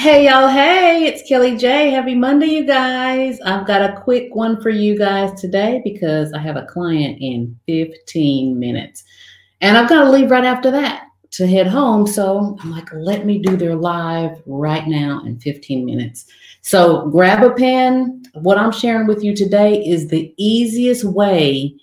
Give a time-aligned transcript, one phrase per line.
[0.00, 0.48] Hey, y'all.
[0.48, 1.90] Hey, it's Kelly J.
[1.90, 3.38] Happy Monday, you guys.
[3.44, 7.54] I've got a quick one for you guys today because I have a client in
[7.66, 9.04] 15 minutes.
[9.60, 12.06] And I've got to leave right after that to head home.
[12.06, 16.24] So I'm like, let me do their live right now in 15 minutes.
[16.62, 18.22] So grab a pen.
[18.32, 21.74] What I'm sharing with you today is the easiest way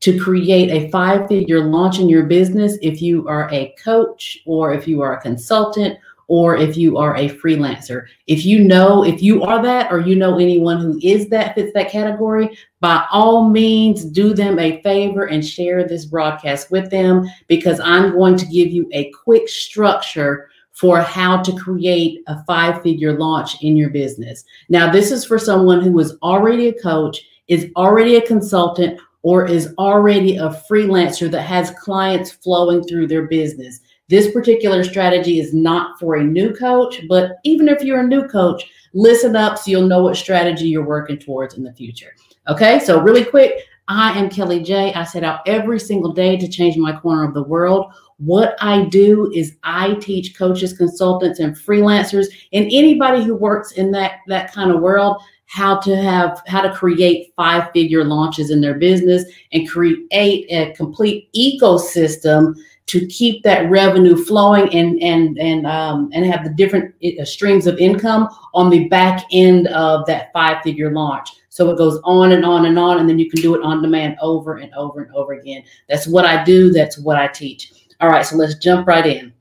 [0.00, 4.72] to create a five figure launch in your business if you are a coach or
[4.72, 5.98] if you are a consultant
[6.28, 8.06] or if you are a freelancer.
[8.26, 11.72] If you know, if you are that, or you know anyone who is that, fits
[11.74, 17.28] that category, by all means, do them a favor and share this broadcast with them
[17.46, 22.82] because I'm going to give you a quick structure for how to create a five
[22.82, 24.44] figure launch in your business.
[24.68, 29.46] Now, this is for someone who is already a coach, is already a consultant, or
[29.46, 33.80] is already a freelancer that has clients flowing through their business.
[34.08, 38.28] This particular strategy is not for a new coach, but even if you're a new
[38.28, 42.14] coach, listen up so you'll know what strategy you're working towards in the future.
[42.48, 44.94] Okay, so really quick, I am Kelly J.
[44.94, 47.92] I set out every single day to change my corner of the world.
[48.18, 53.90] What I do is I teach coaches, consultants, and freelancers, and anybody who works in
[53.92, 58.60] that that kind of world how to have how to create five figure launches in
[58.60, 62.54] their business and create a complete ecosystem
[62.86, 67.66] to keep that revenue flowing and and and um, and have the different uh, streams
[67.66, 71.30] of income on the back end of that five figure launch.
[71.48, 73.82] So it goes on and on and on, and then you can do it on
[73.82, 75.64] demand over and over and over again.
[75.88, 76.70] That's what I do.
[76.70, 77.72] That's what I teach.
[78.00, 79.32] All right, so let's jump right in.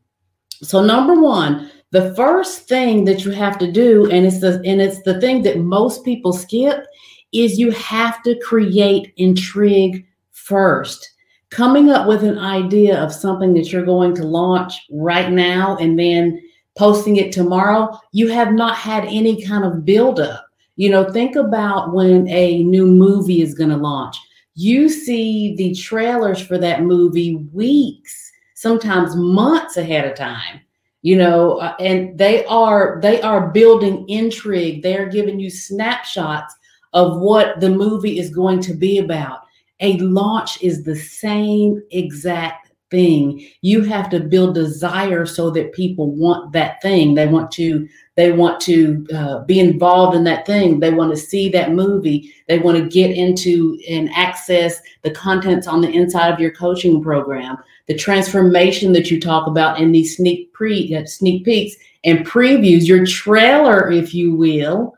[0.61, 4.81] So number one, the first thing that you have to do, and it's the and
[4.81, 6.85] it's the thing that most people skip,
[7.31, 11.14] is you have to create intrigue first
[11.55, 15.97] coming up with an idea of something that you're going to launch right now and
[15.97, 16.41] then
[16.77, 20.45] posting it tomorrow, you have not had any kind of buildup.
[20.75, 24.17] You know, think about when a new movie is going to launch.
[24.55, 30.59] You see the trailers for that movie weeks, sometimes months ahead of time.
[31.03, 34.83] You know, uh, and they are they are building intrigue.
[34.83, 36.53] They are giving you snapshots
[36.91, 39.44] of what the movie is going to be about
[39.79, 43.45] a launch is the same exact thing.
[43.61, 47.15] You have to build desire so that people want that thing.
[47.15, 50.79] They want to they want to uh, be involved in that thing.
[50.79, 52.33] They want to see that movie.
[52.47, 57.03] They want to get into and access the contents on the inside of your coaching
[57.03, 57.57] program.
[57.87, 62.87] The transformation that you talk about in these sneak pre uh, sneak peeks and previews,
[62.87, 64.95] your trailer, if you will,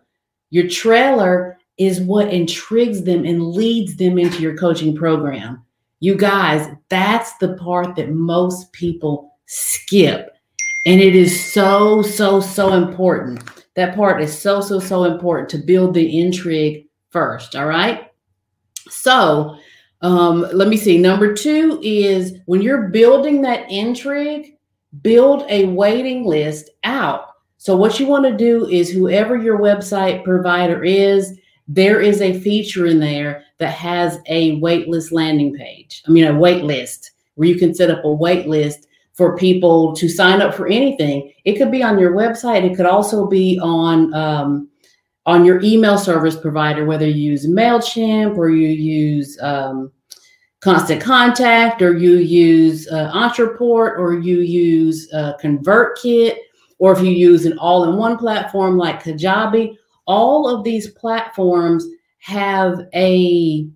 [0.51, 5.63] your trailer is what intrigues them and leads them into your coaching program.
[5.99, 10.35] You guys, that's the part that most people skip.
[10.85, 13.41] And it is so, so, so important.
[13.75, 17.55] That part is so, so, so important to build the intrigue first.
[17.55, 18.11] All right.
[18.89, 19.57] So
[20.01, 20.97] um, let me see.
[20.97, 24.57] Number two is when you're building that intrigue,
[25.01, 27.29] build a waiting list out.
[27.57, 31.36] So what you want to do is whoever your website provider is,
[31.67, 36.03] there is a feature in there that has a waitlist landing page.
[36.07, 40.41] I mean, a waitlist where you can set up a waitlist for people to sign
[40.41, 41.33] up for anything.
[41.43, 42.63] It could be on your website.
[42.63, 44.69] It could also be on um,
[45.25, 49.91] on your email service provider, whether you use Mailchimp or you use um,
[50.61, 56.37] Constant Contact or you use uh, Ontraport or you use uh, ConvertKit
[56.79, 59.75] or if you use an all-in-one platform like Kajabi
[60.07, 61.85] all of these platforms
[62.19, 63.67] have a,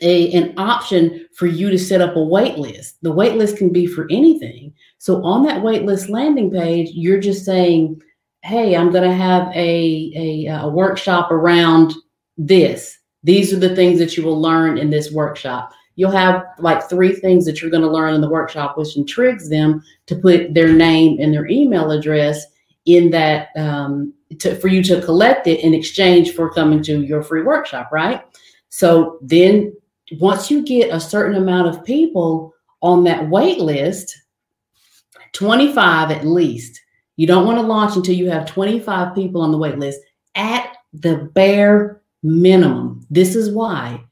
[0.00, 2.96] a an option for you to set up a wait list.
[3.02, 4.72] The wait list can be for anything.
[4.98, 8.00] So on that wait list landing page, you're just saying,
[8.42, 11.92] "Hey, I'm going to have a, a a workshop around
[12.38, 12.98] this.
[13.22, 17.12] These are the things that you will learn in this workshop." You'll have like three
[17.12, 20.72] things that you're going to learn in the workshop, which intrigues them to put their
[20.72, 22.46] name and their email address
[22.86, 27.22] in that um, to, for you to collect it in exchange for coming to your
[27.22, 28.24] free workshop, right?
[28.68, 29.74] So then
[30.18, 34.16] once you get a certain amount of people on that wait list,
[35.32, 36.80] 25 at least,
[37.16, 40.00] you don't want to launch until you have 25 people on the wait list
[40.34, 43.06] at the bare minimum.
[43.10, 44.04] This is why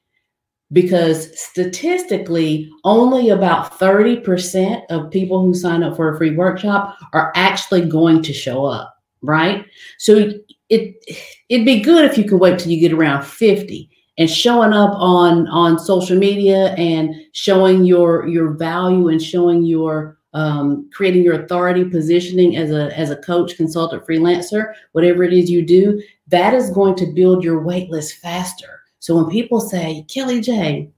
[0.73, 7.33] because statistically, only about 30% of people who sign up for a free workshop are
[7.35, 9.67] actually going to show up, right?
[9.99, 10.33] So
[10.69, 11.05] it
[11.49, 14.93] it'd be good if you could wait till you get around 50 and showing up
[14.95, 21.43] on on social media and showing your your value and showing your um, creating your
[21.43, 26.55] authority positioning as a as a coach consultant freelancer whatever it is you do that
[26.55, 30.89] is going to build your wait list faster so when people say kelly j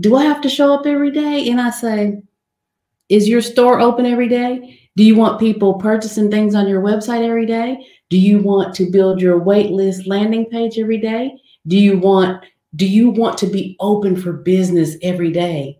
[0.00, 1.48] do i have to show up every day?
[1.48, 2.22] And i say
[3.12, 4.80] is your store open every day?
[4.96, 7.86] Do you want people purchasing things on your website every day?
[8.08, 11.36] Do you want to build your wait list landing page every day?
[11.66, 12.42] Do you want
[12.74, 15.78] do you want to be open for business every day?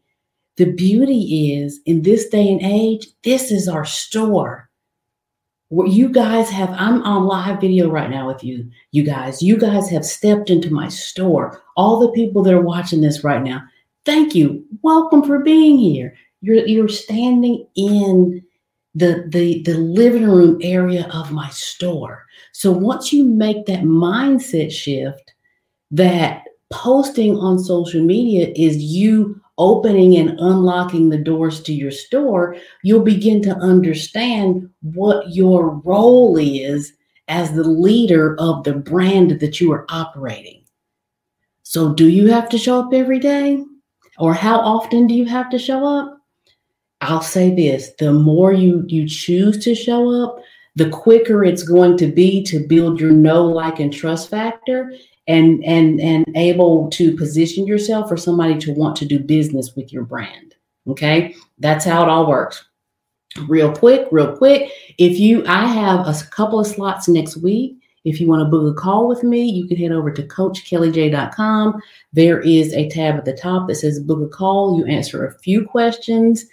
[0.58, 4.68] The beauty is in this day and age, this is our store.
[5.72, 9.40] What you guys have, I'm on live video right now with you, you guys.
[9.40, 11.62] You guys have stepped into my store.
[11.78, 13.62] All the people that are watching this right now,
[14.04, 14.66] thank you.
[14.82, 16.14] Welcome for being here.
[16.42, 18.44] You're you're standing in
[18.94, 22.26] the the the living room area of my store.
[22.52, 25.32] So once you make that mindset shift
[25.90, 32.56] that posting on social media is you opening and unlocking the doors to your store,
[32.82, 36.92] you'll begin to understand what your role is
[37.28, 40.64] as the leader of the brand that you are operating.
[41.62, 43.62] So, do you have to show up every day?
[44.18, 46.18] Or how often do you have to show up?
[47.00, 50.38] I'll say this the more you, you choose to show up,
[50.76, 54.92] the quicker it's going to be to build your know, like, and trust factor
[55.28, 59.92] and and and able to position yourself for somebody to want to do business with
[59.92, 60.52] your brand
[60.88, 61.34] okay?
[61.58, 62.64] That's how it all works.
[63.48, 67.78] Real quick real quick if you i have a couple of slots next week.
[68.04, 71.80] If you want to book a call with me you can head over to coachkellyj.com
[72.12, 74.78] there is a tab at the top that says book a call.
[74.78, 76.44] You answer a few questions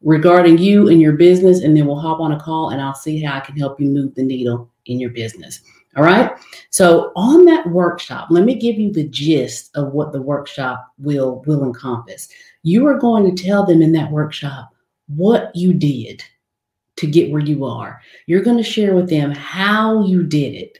[0.00, 3.20] regarding you and your business and then we'll hop on a call and i'll see
[3.20, 5.60] how i can help you move the needle in your business
[5.96, 6.32] all right.
[6.70, 11.42] So on that workshop, let me give you the gist of what the workshop will
[11.46, 12.28] will encompass.
[12.62, 14.70] You are going to tell them in that workshop
[15.08, 16.22] what you did
[16.96, 18.00] to get where you are.
[18.26, 20.78] You're going to share with them how you did it.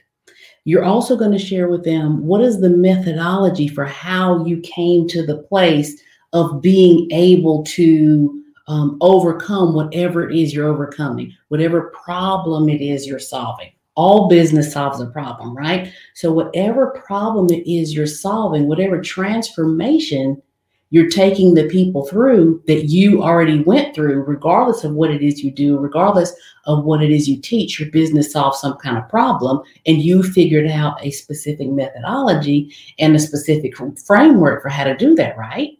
[0.65, 5.07] You're also going to share with them what is the methodology for how you came
[5.07, 6.01] to the place
[6.33, 13.07] of being able to um, overcome whatever it is you're overcoming, whatever problem it is
[13.07, 15.91] you're solving all business solves a problem, right?
[16.13, 20.41] So, whatever problem it is you're solving, whatever transformation
[20.89, 25.43] you're taking the people through that you already went through, regardless of what it is
[25.43, 26.33] you do, regardless
[26.65, 30.23] of what it is you teach, your business solves some kind of problem and you
[30.23, 33.73] figured out a specific methodology and a specific
[34.07, 35.77] framework for how to do that, right?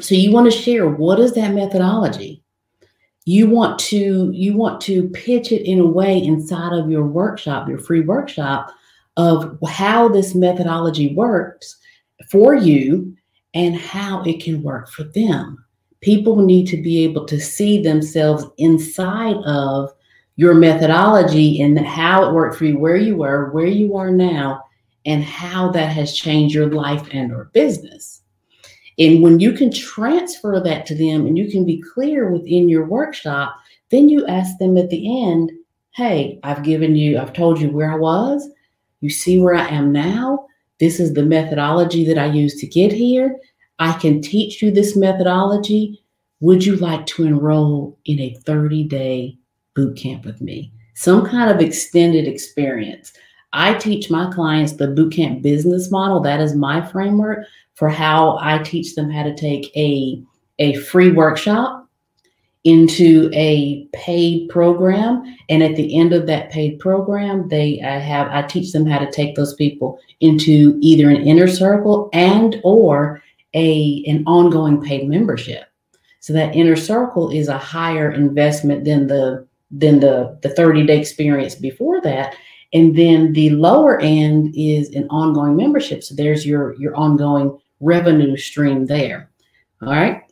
[0.00, 2.42] So, you want to share what is that methodology?
[3.28, 7.68] You want to you want to pitch it in a way inside of your workshop
[7.68, 8.70] your free workshop
[9.18, 11.76] of how this methodology works
[12.30, 13.14] for you
[13.54, 15.64] and how it can work for them.
[16.00, 19.92] People need to be able to see themselves inside of
[20.36, 24.62] your methodology and how it worked for you where you were where you are now
[25.04, 28.22] and how that has changed your life and or business
[28.98, 32.84] and when you can transfer that to them and you can be clear within your
[32.84, 33.56] workshop,
[33.90, 35.52] then you ask them at the end,
[35.94, 38.48] Hey, I've given you, I've told you where I was.
[39.00, 40.46] You see where I am now.
[40.80, 43.36] This is the methodology that I used to get here.
[43.78, 46.02] I can teach you this methodology.
[46.40, 49.38] Would you like to enroll in a 30 day
[49.74, 50.72] boot camp with me?
[50.94, 53.12] Some kind of extended experience.
[53.52, 56.20] I teach my clients the bootcamp business model.
[56.20, 60.22] That is my framework for how I teach them how to take a,
[60.58, 61.88] a free workshop
[62.64, 65.22] into a paid program.
[65.48, 68.98] And at the end of that paid program, they I have I teach them how
[68.98, 73.22] to take those people into either an inner circle and or
[73.54, 75.64] a an ongoing paid membership.
[76.20, 80.98] So that inner circle is a higher investment than the than the the 30 day
[80.98, 82.34] experience before that
[82.72, 88.36] and then the lower end is an ongoing membership so there's your your ongoing revenue
[88.36, 89.30] stream there.
[89.82, 90.22] All right.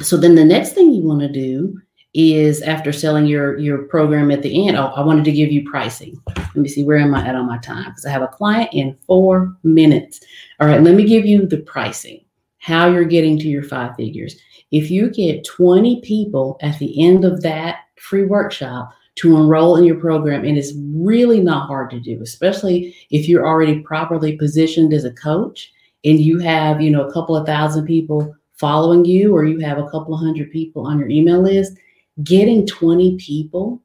[0.00, 1.80] So then the next thing you want to do
[2.12, 5.68] is after selling your your program at the end, oh, I wanted to give you
[5.68, 6.20] pricing.
[6.36, 8.70] Let me see where am I at on my time because I have a client
[8.72, 10.20] in four minutes.
[10.60, 12.24] All right, let me give you the pricing,
[12.58, 14.36] how you're getting to your five figures.
[14.70, 19.84] If you get 20 people at the end of that free workshop to enroll in
[19.84, 24.92] your program, and it's really not hard to do, especially if you're already properly positioned
[24.92, 25.72] as a coach
[26.04, 29.78] and you have, you know, a couple of thousand people following you or you have
[29.78, 31.76] a couple of hundred people on your email list,
[32.22, 33.80] getting 20 people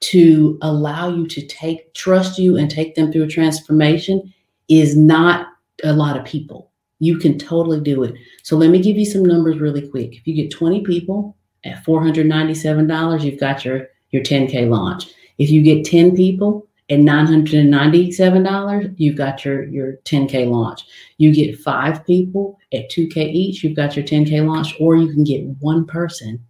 [0.00, 4.32] to allow you to take trust you and take them through a transformation
[4.68, 5.48] is not
[5.84, 6.70] a lot of people.
[6.98, 8.14] You can totally do it.
[8.42, 10.16] So let me give you some numbers really quick.
[10.16, 15.06] If you get 20 people at $497, you've got your, your 10K launch.
[15.38, 20.82] If you get 10 people at $997, you've got your, your 10K launch.
[21.18, 25.24] You get five people at 2K each, you've got your 10K launch, or you can
[25.24, 26.44] get one person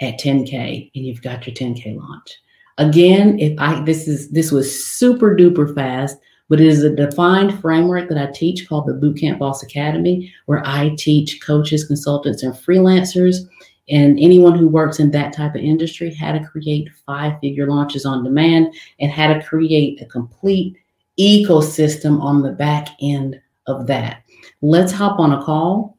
[0.00, 2.38] at 10K and you've got your 10K launch.
[2.78, 6.16] Again, if I this is this was super duper fast,
[6.48, 10.66] but it is a defined framework that I teach called the Bootcamp Boss Academy, where
[10.66, 13.46] I teach coaches, consultants, and freelancers
[13.92, 18.06] and anyone who works in that type of industry how to create five figure launches
[18.06, 20.76] on demand and how to create a complete
[21.20, 24.22] ecosystem on the back end of that.
[24.62, 25.98] Let's hop on a call.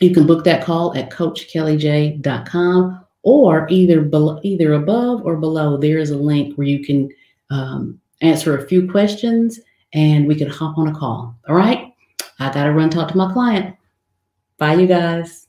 [0.00, 5.76] You can book that call at coachkellyj.com or either below, either above or below.
[5.76, 7.10] There is a link where you can
[7.50, 9.60] um, answer a few questions
[9.92, 11.36] and we can hop on a call.
[11.48, 11.92] All right.
[12.38, 13.76] I got to run talk to my client.
[14.58, 15.45] Bye, you guys.